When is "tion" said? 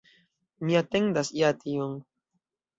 1.61-1.97